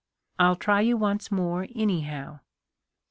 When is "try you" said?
0.55-0.97